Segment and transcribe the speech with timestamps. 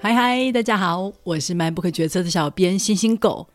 [0.00, 3.48] 嗨嗨，大家好，我是卖不可决策的小编星星狗。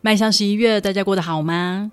[0.00, 1.90] 迈向十一月，大家过得好吗？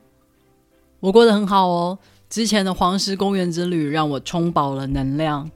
[1.00, 1.98] 我过得很好哦。
[2.30, 5.50] 之前的黄石公园之旅让我充饱了能量。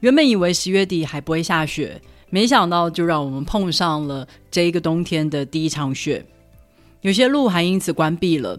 [0.00, 6.26] 原本以为十月底还不会下雪，没想到就让我们碰上了这一个冬天的第一场雪。
[7.00, 8.58] 有些路还因此关闭了。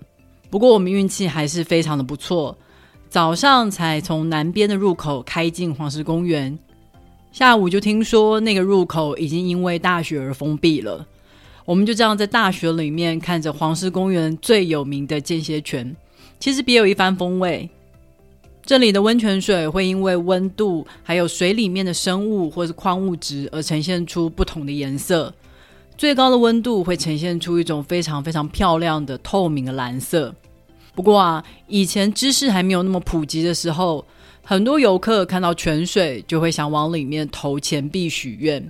[0.49, 2.57] 不过我们运气还是非常的不错，
[3.09, 6.57] 早上才从南边的入口开进黄石公园。
[7.31, 11.07] 下午就听说那个入口已经因为大雪而封闭了，
[11.63, 15.95] 我们就这样在大雪里面看着黄石公园最有名的间歇泉，
[16.41, 17.69] 其实别有一番风味。
[18.65, 25.33] 这里的温泉水会因为温度，还有水里面的生物或是矿物质而呈现出不同的颜色。
[25.97, 30.35] 最高的温度会呈现出一种非常非常漂亮的透明的蓝色。
[30.93, 34.05] 不过啊，以前知识还没有那么普及的时候。
[34.43, 38.69] 很多游客看到泉水就会想往里面投钱币许愿，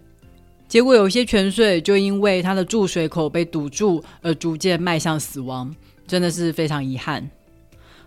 [0.67, 5.73] 结果有些泉水就因为它的注水口被堵住而逐渐迈向死亡，
[6.05, 7.27] 真的是非常遗憾。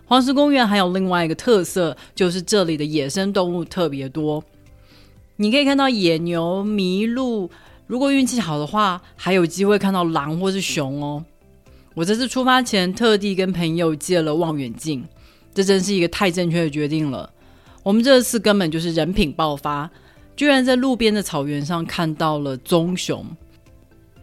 [0.05, 4.43] 黄石公园还有另外一个特色，就是这里的野生动物特别多，
[5.35, 7.49] 你可以看到野牛、麋鹿，
[7.87, 11.25] 如果运气好的话，还有机会看到狼或是熊哦。
[11.95, 15.03] 我这次出发前特地跟朋友借了望远镜，
[15.53, 17.31] 这真是一个太正确的决定了。
[17.85, 19.87] 我们这次根本就是人品爆发，
[20.35, 23.23] 居然在路边的草原上看到了棕熊。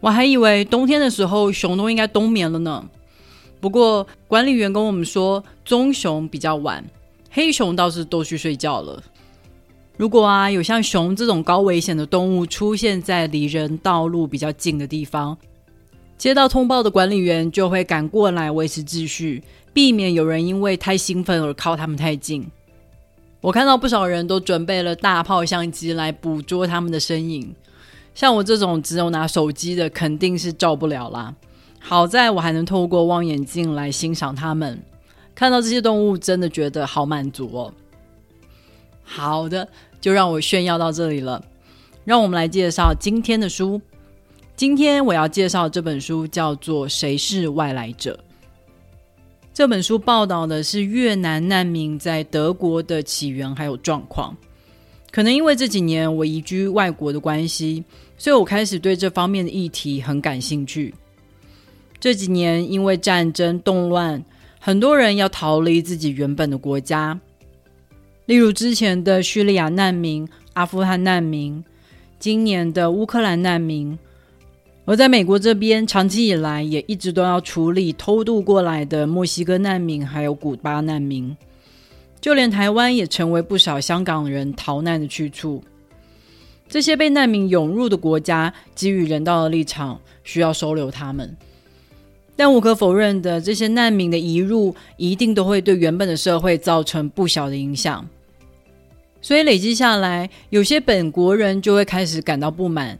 [0.01, 2.85] 我还以为冬天的时候熊都应该冬眠了呢。
[3.61, 6.83] 不过管理员跟我们说，棕熊比较晚，
[7.31, 9.01] 黑熊倒是都去睡觉了。
[9.95, 15.37] 如果啊有像熊这种高危险的动物出现在离人道路比较近的地方，
[16.17, 19.41] 接到通报的管理员就会赶过来维持秩序，
[19.73, 22.45] 避免有人因为太兴奋而靠他们太近。
[23.43, 27.53] 我看到不少人都准备了大炮相机来捕捉他们的身影，
[28.15, 31.35] 像我这种只有拿手机的，肯定是照不了啦。
[31.77, 34.81] 好在我还能透过望远镜来欣赏它们，
[35.35, 37.73] 看到这些动物，真的觉得好满足哦。
[39.03, 39.67] 好的，
[39.99, 41.43] 就让我炫耀到这里了。
[42.05, 43.81] 让我们来介绍今天的书。
[44.55, 48.17] 今天我要介绍这本书叫做《谁是外来者》。
[49.53, 54.35] 这本书报道的是越南难民在德国的起源还有状况。
[55.11, 57.83] 可能因为这几年我移居外国的关系，
[58.17, 60.91] 所以我开始对这方面的议题很感兴趣。
[61.99, 64.23] 这几年因为战争动乱，
[64.59, 67.17] 很多人要逃离自己原本的国家，
[68.25, 71.63] 例如之前的叙利亚难民、阿富汗难民，
[72.17, 73.95] 今年的乌克兰难民。
[74.85, 81.35] 而在美国这边，长期以来也一直都要处理偷渡过来的墨西哥难民，还有古巴难民，
[82.19, 85.63] 就连台湾也成为不少香港人逃难的去处。
[86.67, 91.33] 这些被难民涌入的国家，基于人道的立场，需要收留他们。
[92.35, 98.05] 但无可否认的，这些难民的移入，一定都会对原本的社会造成不小的影响。
[99.21, 102.99] 所以累积下来，有些本国人就会开始感到不满。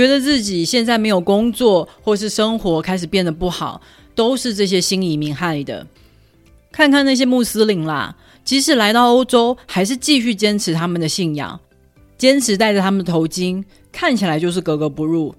[0.00, 3.82] 觉得自己现在没有工作，或是生活开始变得不好，
[4.14, 5.86] 都是这些新移民害的。
[6.72, 11.60] 看看那些穆斯林啦，即使来到欧洲，还是继续坚持他们的信仰，
[12.16, 13.62] 坚持戴着他们的头巾，
[13.92, 15.34] 看起来就是格格不入。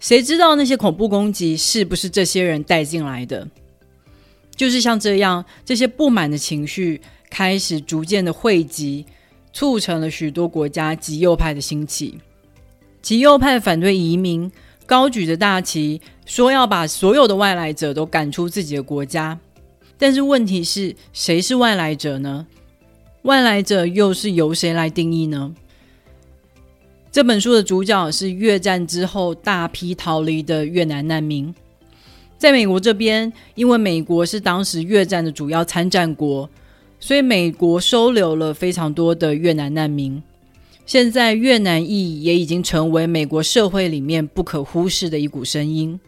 [0.00, 3.46] 谁知道那些恐怖攻击是不是这些人带进来的？
[4.56, 7.00] 就是像这样，这些不满的情绪
[7.30, 9.06] 开始逐渐的汇集，
[9.52, 12.18] 促成了许多国家极右派的兴起。
[13.02, 14.50] 极右派反对移民，
[14.86, 19.38] 高举着大旗，说要把所有的外来者都赶出自己的国家。
[19.98, 22.46] 但是问题是，谁是外来者呢？
[23.22, 25.54] 外来者又是由谁来定义呢？
[27.12, 31.54] 这本书的主角是越战之后大批逃离的越南难民。
[32.38, 36.48] 在美国这边，因为美国是当时越战的主要参战国，
[36.98, 40.22] 所以美国收留了非常多的越南难民。
[40.90, 46.00] 现在越南裔也已经成为美国社会里面不可忽视的一股声音。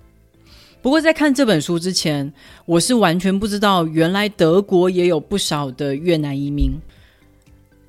[0.80, 2.32] 不过，在看这本书之前，
[2.66, 6.72] 我是完全不知道原来德国也有不少的越南移民，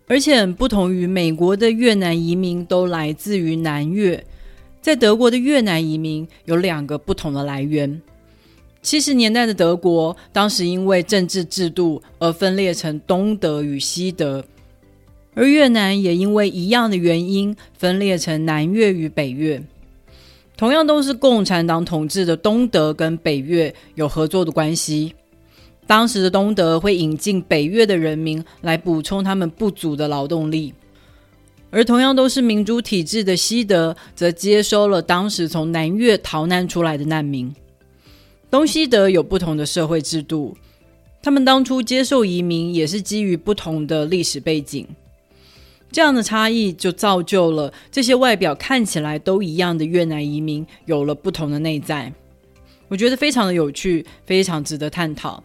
[0.05, 4.23] 而且不同于美国的越南移民都来自于南越，
[4.79, 7.99] 在德国的越南移民有两个不同的来源。
[8.83, 14.45] 七十年代的德国，当时因为政治制度而分裂成东德与西德。
[15.35, 19.61] 而越南也因为一样的原因分裂成南越与北越，
[20.55, 25.13] 同样都是共产党统治的东德跟北越有合作的关系。
[25.85, 30.73] 当时的东德会引进北越的人民来补充他们不足的劳动力，
[31.71, 37.53] 而同样都是民主体制的西德，则接收了当时从南越逃难出来的难民。
[38.49, 40.55] 东西德有不同的社会制度，
[41.21, 44.87] 他们当初接受移民也是基于不同的历史背景。
[45.93, 52.11] 这样的差异就造就了这些外表看起来都一样的越南移民有了不同的内在。
[52.87, 55.43] 我觉得非常的有趣，非常值得探讨。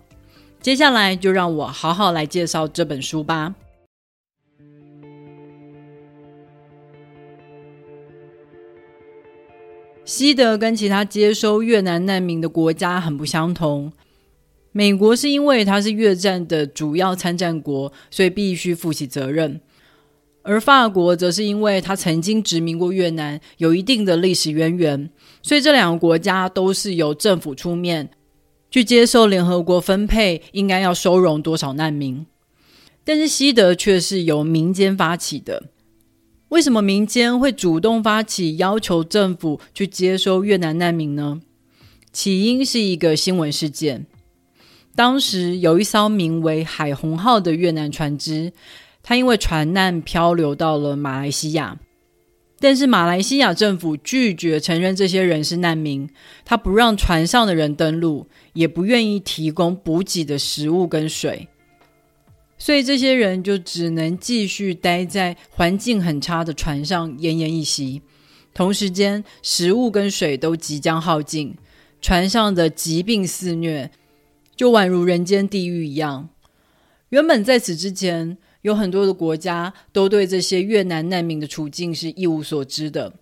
[0.62, 3.54] 接下来就让我好好来介绍这本书吧。
[10.06, 13.92] 西德跟其他接收越南难民的国家很不相同。
[14.72, 19.60] 美国是因为它是越战的主要参战国，所以必须负起责任；
[20.48, 25.10] 而法国则是因为它曾经殖民过越南，有一定的历史渊源，
[25.42, 28.08] 所以这两个国家都是由政府出面
[28.70, 32.24] 去接受联合国分配应该要收容多少难民。
[33.04, 35.64] 但是西德却是由民间发起的。
[36.48, 41.42] 为什么民间会主动发起要求政府去接收越南难民呢？
[42.10, 44.06] 起因是一个新闻事件。
[44.94, 48.54] 当时有一艘名为“海虹号”的越南船只，
[49.02, 51.78] 他因为船难漂流到了马来西亚，
[52.60, 56.08] 但是马来西亚政府拒绝承认这些人是难民，
[56.44, 61.48] 他不让船上的人登陆，也不愿意提供补给的食物跟水。
[62.58, 68.02] 所以这些人就只能继续待在环境很差的船上奄奄一息。
[68.52, 71.54] 同时间，食物跟水都即将耗尽，
[72.00, 73.92] 船上的疾病肆虐，
[74.56, 76.28] 就宛如人间地狱一样。
[77.10, 78.36] 原本在此之前，
[78.68, 83.14] 有很多的国家都对这些越南难民的处境是一无所知的，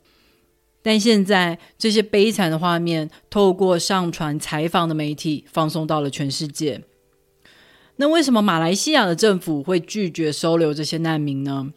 [0.83, 6.83] 但现在这些悲惨的画面透过上传采访的媒体放送到了全世界。
[7.97, 11.73] 那为什么马来西亚的政府会拒绝收留这些难民呢？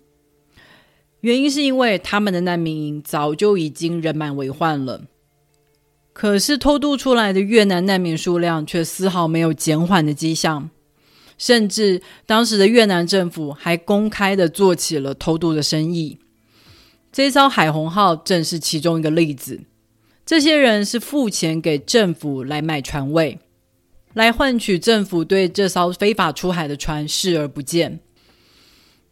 [1.21, 5.04] 原因是因为他们的难民营早就已经人满为患了。
[6.12, 10.69] 可是偷渡出来的越南难民数量却丝毫没有减缓的迹象，
[11.39, 16.19] 甚至当时的越南政府还公开的做起了偷渡的生意。
[17.12, 19.62] 这艘海虹号正是其中一个例子。
[20.24, 23.39] 这些人是付钱给政府来买船位。
[24.13, 28.00] 来换取政府对这艘非法出海的船视而不见。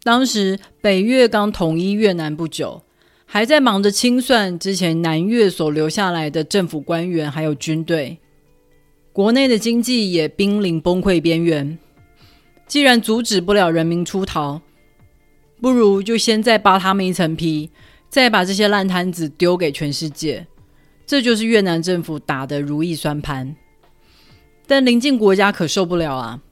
[0.02, 2.82] 当时北越刚统一越南不久，
[3.24, 8.18] 还在忙着清算之前南越所留下来的政府官员还有军队，
[9.12, 11.78] 国内的经济也濒临崩溃边缘。
[12.68, 14.60] 既然阻止不了人民出逃，
[15.60, 17.70] 不如就先再扒他们一层皮，
[18.10, 20.46] 再把这些烂摊子丢给全世界。
[21.06, 23.56] 这就是越南政府打的如意算盘。
[24.66, 26.42] 但邻近国家可受不了啊！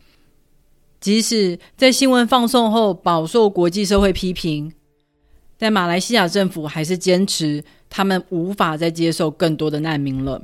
[0.98, 4.72] 即使在新闻放送后饱受国际社会批评，
[5.58, 10.42] 但马来西亚政府还是坚持他们无法再接受更多的难民了。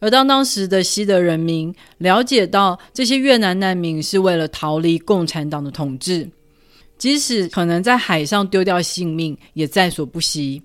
[0.00, 6.28] 而当当时的西德人民了解到这些越南难民是为了逃离共产党的统治，
[6.98, 10.62] 即使可能在海上丢掉性命也在所不惜，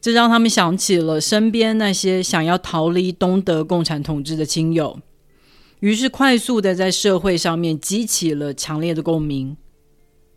[0.00, 4.98] 这让他们想起了身边那些想要逃离东德共产统治的亲友。
[5.78, 9.56] 于是，快速的在社会上面激起了强烈的共鸣，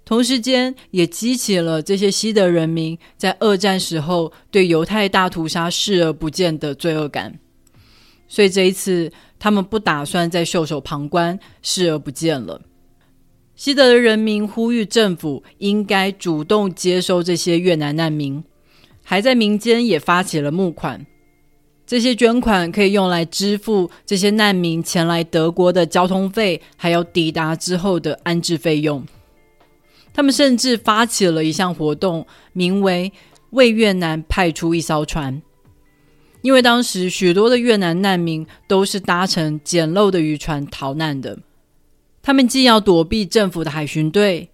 [0.06, 7.40] 同时间也激起了这些西德人民在二战时候对犹太大屠杀视而不见的罪恶感。
[8.33, 12.59] 所以这一次，他们不打算再袖手旁观、视而不见了。
[13.56, 18.44] 西德的人民呼吁政府应该主动接收这些越南难民，
[19.04, 21.06] 还在民间也发起了募款。
[21.85, 29.06] 这些捐款可以用来支付这些难民前来德国的交通费，还有抵达之后的安置费用。
[30.11, 33.13] 他们甚至发起了一项活动，名为
[33.52, 35.40] “为越南派出一艘船”，
[36.44, 41.40] 因为当时许多的越南难民都是搭乘简陋的渔船逃难的。
[42.21, 44.50] 他们既要躲避政府的海巡队，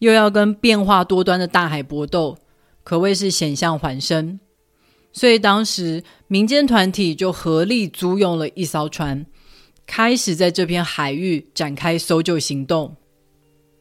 [0.00, 2.36] 又要跟变化多端的大海搏斗，
[2.82, 4.40] 可谓是险象环生。
[5.12, 9.24] 所以当时民间团体就合力租用了一艘船，
[9.86, 12.96] 开始在这片海域展开搜救行动。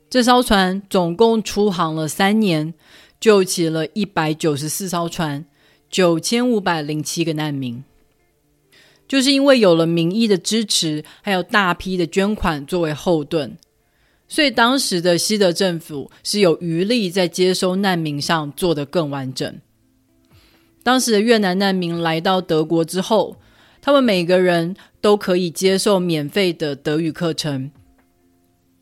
[0.07, 2.73] 这艘船总共出航了三年，
[3.19, 5.45] 救起了一百九十四艘船，
[5.89, 7.83] 九千五百零七个难民。
[9.07, 13.57] 就是因为有了民意的支持，还有大批的捐款作为后盾，
[14.27, 19.59] 所以当时的西德政府是有余力在接收难民上做得更完整。
[20.83, 23.37] 当时的越南难民来到德国之后，
[23.81, 27.71] 他们每个人都可以接受免费的德语课程。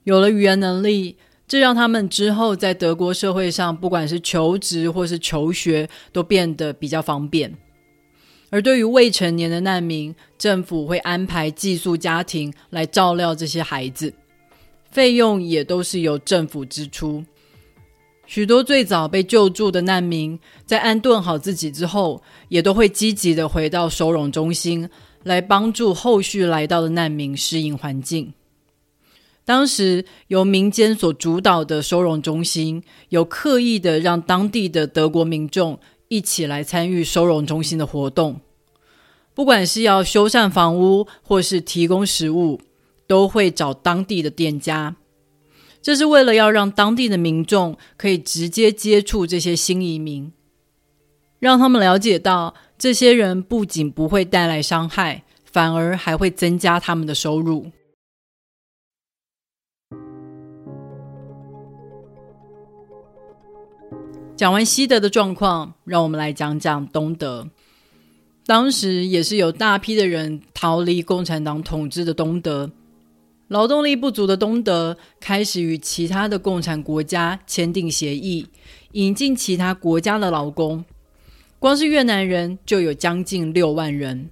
[0.03, 1.15] 有了语言能力，
[1.47, 7.53] 这让他们之后在德国社会上，不管是求职或是求学，都变得比较方便。
[8.49, 14.13] 而对于未成年的难民，政府会安排寄宿家庭来照料这些孩子，
[14.91, 17.23] 费用也都是由政府支出。
[18.25, 24.89] 许多最早被救助的难民，在安顿好自己之后，也都会积极的回到收容中心，
[25.23, 28.33] 来帮助后续来到的难民适应环境。
[29.47, 38.41] 当时由民间所主导的收容中心，有刻意的让当地的德国民众一起来参与收容中心的活动，
[39.33, 42.59] 不管是要修缮房屋或是提供食物，
[43.07, 44.97] 都会找当地的店家。
[45.81, 50.33] 这是为了要让当地的民众可以直接接触这些新移民，
[51.39, 57.71] 让他们了解到这些人不仅不会带来伤害，反而还会增加他们的收入。
[64.37, 67.49] 讲完西德的状况，让我们来讲讲东德。
[68.45, 72.69] 当时也是有大批的人逃离共产党统治的东德。
[73.47, 78.45] 劳动力不足的东德开始与其他的共产国家签订协议，
[78.91, 80.85] 引进其他国家的劳工。
[81.57, 84.29] 光是越南人就有将近六万人，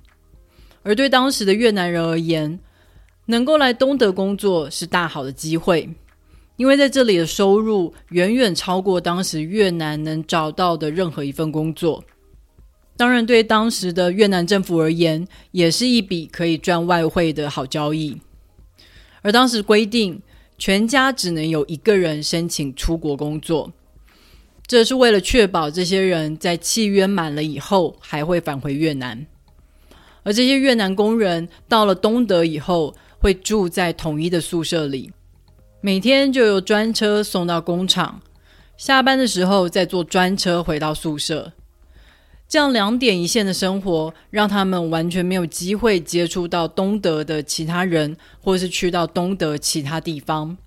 [0.84, 2.60] 而对当时的越南人而言，
[3.26, 5.90] 能够来东德工作是大好的机会，
[6.58, 12.04] 因为在这里的收入远远超过当时越南能找到的任何一份工作。
[12.98, 18.18] 当然，对当时的越南政府而言，也是一笔可以赚外汇的好交易。
[19.22, 20.22] 而当时规定，
[20.58, 23.70] 全家只能有一个人申请出国工作，
[24.66, 29.26] 这是为了确保这些人在契约满了以后还会返回越南。
[30.24, 35.12] 而这些越南工人到了东德以后，会住在统一的宿舍里，
[35.86, 38.20] 每天就由专车送到工厂，
[38.76, 41.54] 下班的时候再坐专车回到宿舍。
[42.48, 50.58] 这样两点一线的生活，让他们完全没有机会接触到东德的其他人，或是去到东德其他地方。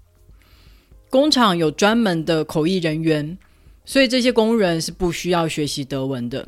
[1.10, 3.36] 工厂有专门的口译人员，
[3.84, 6.46] 所以这些工人是不需要学习德文的。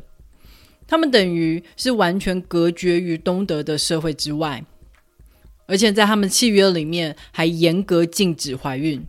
[0.87, 4.63] 他们等于是完全隔绝于东德的社会之外，
[5.71, 9.01] 而且在他们契约里面还严格禁止怀孕。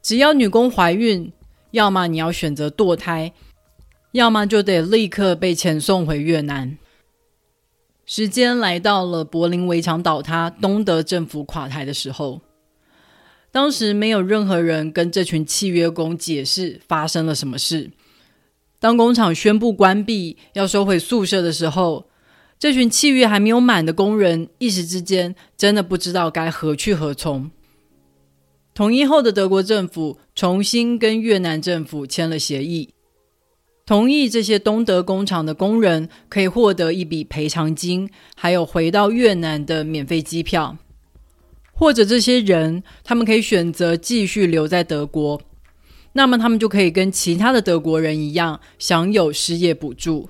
[0.00, 1.30] 只要女工怀孕，
[1.72, 3.34] 要么你要选择堕胎。
[4.12, 6.78] 要么就得立刻被遣送回越南。
[8.06, 12.40] 时间来到了柏林围墙倒塌、东德政府垮台的时候，
[13.52, 17.90] 当时没有任何人跟这群契约工解释发生了什么事。
[18.80, 22.07] 当工厂宣布关闭、要收回宿舍的时候，
[22.58, 27.50] 这群契约还没有满的工人一时之间真的不知道该何去何从。
[28.74, 32.90] 统一后的德国政府重新跟越南政府签了协议。
[33.86, 40.76] 同意这些东德工厂的工人可以获得一笔赔偿金，还有回到越南的免费机票，
[41.72, 45.40] 或者这些人他们可以选择继续留在德国，
[46.12, 50.28] 那么他们就可以跟其他的德国人一样享有失业补助，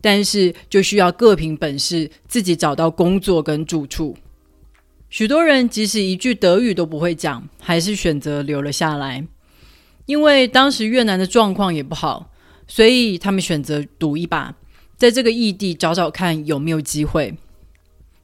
[0.00, 4.16] 但是就需要各凭本事自己找到工作跟住处。
[5.10, 9.26] 许多人即使一句德语都不会讲，还是选择留了下来，
[10.06, 12.30] 因为当时越南的状况也不好。
[12.70, 14.54] 所以他们选择赌一把，
[14.94, 17.34] 在这个异地找找看有没有机会。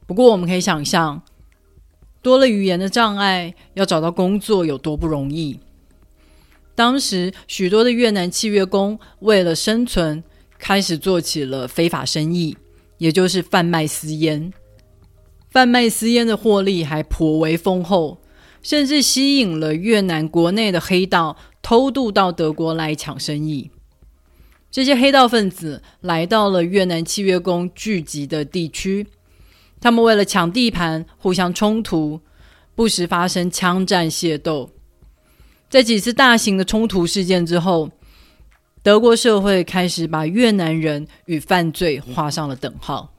[0.05, 1.23] 不过我们可以想象，
[2.21, 5.59] 多了语言的障碍，要找到工作有多不容易。
[6.75, 10.23] 当时许多的越南契约工为了生存，
[10.57, 12.55] 开始做起了非法生意，
[12.97, 14.51] 也就是贩卖私烟。
[15.49, 18.19] 贩卖私烟的获利还颇为丰厚，
[18.61, 23.71] 甚至吸引了越南国内的黑道偷渡到德国来抢生意。
[24.69, 29.07] 这些黑道分子来到了越南契约工聚集的地区，
[29.79, 32.19] 他们为了抢地盘互相冲突，
[32.75, 34.69] 不时发生枪战械斗。
[35.69, 37.89] 在几次大型的冲突事件之后，
[38.85, 43.11] 德国社会开始把越南人与犯罪画上了等号。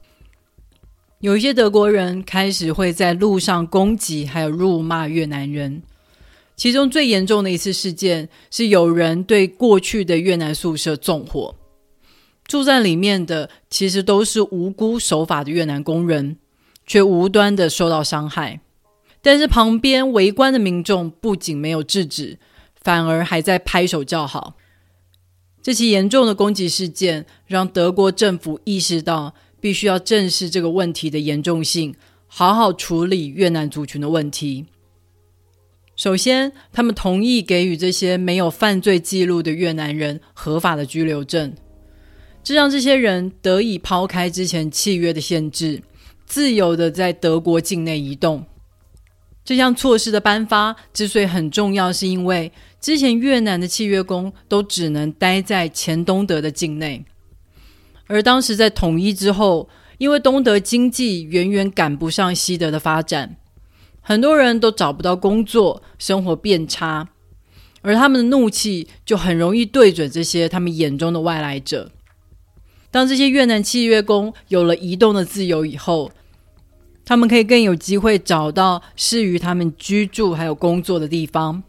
[1.18, 5.82] 有一些德国人开始会在路上攻击还有辱骂越南人。
[6.54, 11.56] 其中最严重的一次事件是有人对过去的越南宿舍纵火，
[12.46, 16.36] 住在里面的其实都是无辜守法的越南工人，
[16.86, 18.60] 却无端的受到伤害。
[19.20, 22.38] 但是旁边围观的民众不仅没有制止，
[22.80, 24.54] 反而还在拍手叫好。
[25.66, 31.92] 这起严重的攻击事件让德国政府意识到，必须要正视这个问题的严重性，
[32.28, 34.66] 好好处理越南族群的问题。
[35.96, 41.52] 首先，他们同意给予这些没有犯罪记录的越南人合法的居留证，
[42.44, 45.82] 这让这些人得以抛开之前契约的限制，
[46.26, 48.46] 自由的在德国境内移动。
[49.44, 52.52] 这项措施的颁发之所以很重要，是因为
[52.86, 57.04] 之前越南的契约工都只能待在前东德的境内，
[58.06, 63.38] 而当时在统一之后，因为东德经济远远赶不上西德的发展。
[64.00, 67.08] 很多人都找不到工作，生活变差，
[67.80, 71.90] 而他们的怒气就很容易对准这些他们眼中的外来者。
[72.92, 76.12] 当这些越南契约工有了移动的自由以后，
[77.04, 81.64] 他们可以更有机会找到适于他们居住还有工作的地方。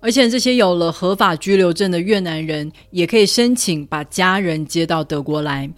[0.00, 5.70] 而且，这些有了合法居留证的越南人也可以申请把家人接到德国来。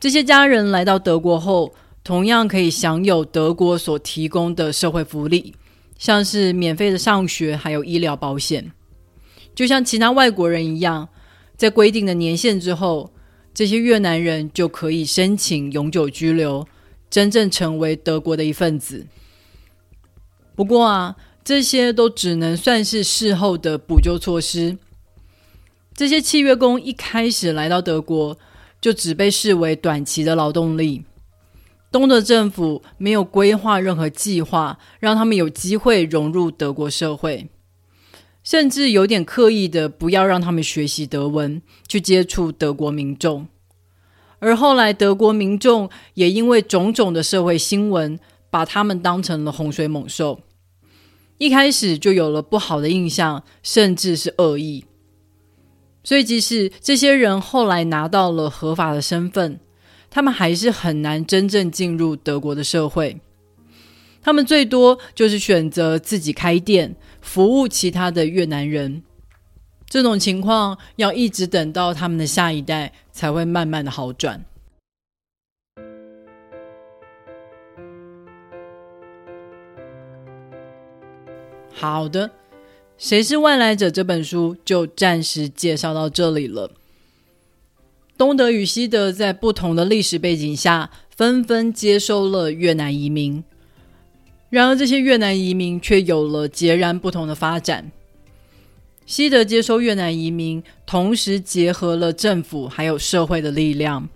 [0.00, 5.54] 这些家人来到德国后，同样可以享有德国所提供的社会福利，
[5.98, 8.72] 像是免费的上学，还有医疗保险。
[9.54, 11.08] 就像其他外国人一样，
[11.56, 13.10] 在规定的年限之后，
[13.52, 16.66] 这些越南人就可以申请永久居留，
[17.10, 19.06] 真正成为德国的一份子。
[20.54, 21.16] 不过啊，
[21.46, 24.78] 这些都只能算是事后的补救措施。
[25.94, 28.36] 这些契约工一开始来到德国，
[28.80, 31.04] 就只被视为短期的劳动力。
[31.92, 37.48] 东德政府没有规划任何计划，让他们有机会融入德国社会，
[38.42, 43.46] 甚至有点刻意的不要让他们学习德文，去接触德国民众。
[44.40, 48.18] 而后来，德国民众也因为种种的社会新闻，
[48.50, 50.40] 把他们当成了洪水猛兽，
[51.38, 54.84] 一开始就有了不好的印象，甚至是恶意。
[56.02, 59.58] 所以，即使这些人后来拿到了合法的身份，
[60.08, 63.20] 他们还是很难真正进入德国的社会，
[64.22, 69.02] 他们最多就是选择自己开店，服务其他的越南人。
[69.88, 74.44] 这种情况要一直等到他们的下一代才会慢慢的好转。
[81.78, 82.30] 好的，
[82.96, 86.70] 谁是外来者这本书就暂时介绍到这里了。
[88.16, 93.44] 东德与西德在不同的历史背景下，纷纷接收了越南移民。
[94.48, 97.92] 然而，这些越南移民却有了截然不同的发展。
[99.04, 104.08] 西德接收越南移民，同时结合了政府还有社会的力量，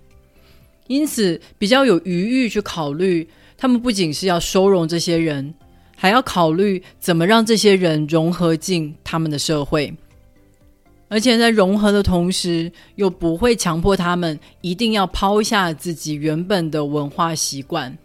[0.87, 5.55] 因此比较有余裕去考虑，他们不仅是要收容这些人，
[6.01, 9.95] 还要考虑怎么让这些人融合进他们的社会。
[11.09, 17.99] 而且在融合的同时，又不会强迫他们一定要抛下自己原本的文化习惯。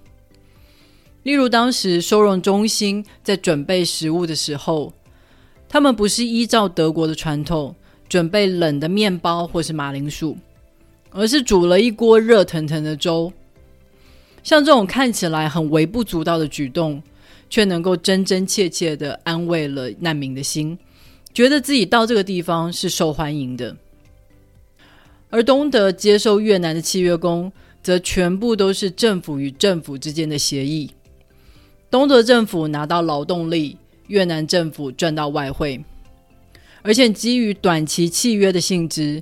[1.23, 4.91] 例如，当时收容中心在准备食物的时候，
[5.69, 7.73] 他们不是依照德国的传统
[8.10, 10.36] 准备冷的面包或是马铃薯，
[11.12, 13.31] 而是煮了一锅热腾腾的粥。
[14.43, 17.01] 像这种看起来很微不足道的举动，
[17.49, 20.77] 却能够真真切切的安慰了难民的心。
[21.34, 23.75] 觉得自己到这个地方是受欢迎的，
[25.29, 27.51] 而东德接受越南的契约工，
[27.84, 30.89] 则全部都是政府与政府之间的协议。
[31.91, 33.77] 东德政府拿到劳动力，
[34.08, 35.84] 越南政府赚到外汇，
[36.81, 39.21] 而且基于短期契约的性质，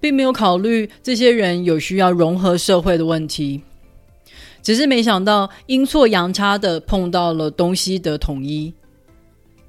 [0.00, 3.60] 并没有考虑这些人有需要融合社会的问题。
[4.68, 8.70] 只是没想到阴错阳差的碰到了东西德统一。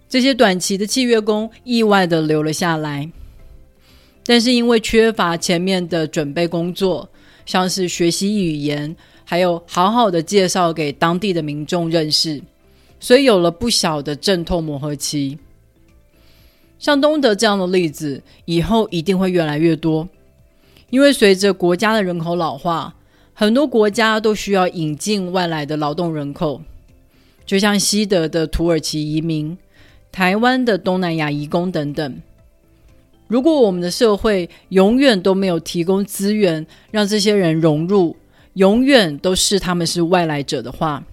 [0.10, 3.10] 这些短期的契约工意外的留了下来，
[4.26, 7.08] 但是因为缺乏前面的准备工作，
[7.46, 12.42] 像是学习语言，还有好好的介绍给当地的民众认识，
[13.00, 15.40] 所以有了不小的阵痛磨合期。
[16.78, 20.10] 像东德这样的例子，以后一定会越来越多，
[20.90, 22.94] 因为随着国家的人口老化，
[23.40, 26.62] 很多国家都需要引进外来的劳动人口，
[27.46, 29.58] 就像西德的土耳其移民。
[30.12, 32.22] 台湾的东南亚移工等等，
[33.30, 38.18] 如果我们的社会永远都没有提供资源让这些人融入，
[38.56, 41.06] 永远都视他们是外来者的话，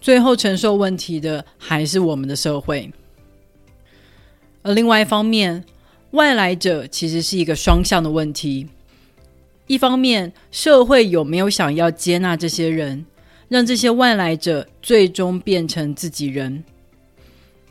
[0.00, 2.92] 最后承受问题的还是我们的社会。
[4.62, 5.64] 而另外一方面，
[6.12, 8.68] 外来者其实是一个双向的问题：
[9.68, 13.04] 一方面，社会有没有想要接纳这些人，
[13.48, 16.64] 让这些外来者最终变成自己人？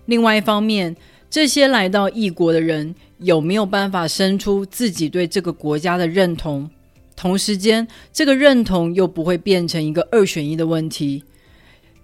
[0.06, 0.96] 另外一方面，
[1.30, 6.70] 这些来到异国的人有没有办法生出自己对这个国家的认同？
[7.16, 11.24] 同时间，这个认同又不会变成一个二选一的问题，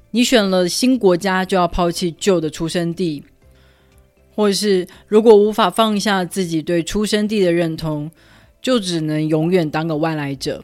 [0.09, 3.23] 你选了新国家就要抛弃旧的出生地，
[4.33, 8.09] 或是如果无法放下自己对出生地的认同，
[8.63, 10.63] 就只能永远当个外来者。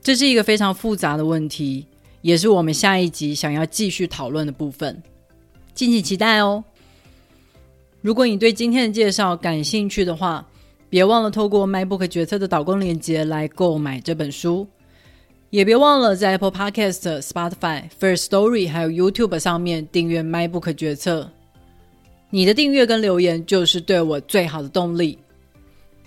[0.00, 1.84] 这是一个非常复杂的问题，
[2.20, 5.02] 也是我们下一集想要继续讨论的部分，
[5.74, 6.62] 敬请期待哦。
[8.02, 10.46] 如果你对今天的介绍感兴趣的话，
[10.88, 14.64] 别忘了透过 MyBook 决策的导购链接来购买这本书，
[15.50, 21.28] 也别忘了在 Apple Podcast、Spotify、First Story 还有 YouTube 上面订阅 MyBook 决策。
[22.30, 25.18] 你的订阅跟留言就是对我最好的动力。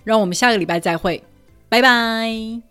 [0.04, 1.22] 让我们下个礼拜再会，
[1.68, 2.62] 拜拜。